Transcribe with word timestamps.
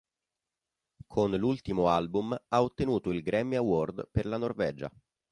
Con 1.05 1.29
l'ultimo 1.35 1.87
album 1.89 2.35
ha 2.47 2.63
ottenuto 2.63 3.11
il 3.11 3.21
Grammy 3.21 3.55
Award 3.55 4.09
per 4.11 4.25
la 4.25 4.37
Norvegia. 4.37 4.91